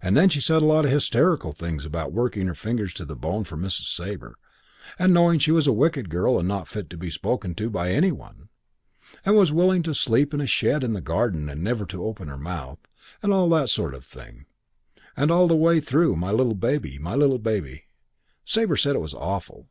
And 0.00 0.16
then 0.16 0.28
she 0.28 0.40
said 0.40 0.62
a 0.62 0.64
lot 0.64 0.84
of 0.84 0.92
hysterical 0.92 1.50
things 1.52 1.84
about 1.84 2.12
working 2.12 2.46
her 2.46 2.54
fingers 2.54 2.94
to 2.94 3.04
the 3.04 3.16
bone 3.16 3.42
for 3.42 3.56
Mrs. 3.56 3.92
Sabre, 3.96 4.36
and 4.96 5.12
knowing 5.12 5.40
she 5.40 5.50
was 5.50 5.66
a 5.66 5.72
wicked 5.72 6.08
girl 6.08 6.38
and 6.38 6.46
not 6.46 6.68
fit 6.68 6.88
to 6.90 6.96
be 6.96 7.10
spoken 7.10 7.52
to 7.56 7.68
by 7.68 7.90
any 7.90 8.12
one, 8.12 8.48
and 9.24 9.34
was 9.34 9.50
willing, 9.50 9.82
to 9.82 9.92
sleep 9.92 10.32
in 10.32 10.40
a 10.40 10.46
shed 10.46 10.84
in 10.84 10.92
the 10.92 11.00
garden 11.00 11.48
and 11.48 11.64
never 11.64 11.84
to 11.84 12.04
open 12.04 12.28
her 12.28 12.38
mouth, 12.38 12.78
and 13.24 13.32
all 13.32 13.48
that 13.48 13.68
sort 13.68 13.92
of 13.92 14.04
thing; 14.04 14.46
and 15.16 15.32
all 15.32 15.48
the 15.48 15.56
way 15.56 15.80
through 15.80 16.14
'my 16.14 16.30
little 16.30 16.54
baby,' 16.54 16.96
'my 17.00 17.16
little 17.16 17.40
baby.' 17.40 17.86
Sabre 18.44 18.76
said 18.76 18.94
it 18.94 19.00
was 19.00 19.14
awful. 19.14 19.66